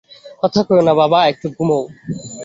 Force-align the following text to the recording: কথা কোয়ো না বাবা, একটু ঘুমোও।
কথা 0.41 0.61
কোয়ো 0.67 0.83
না 0.87 0.93
বাবা, 1.01 1.19
একটু 1.31 1.47
ঘুমোও। 1.55 1.83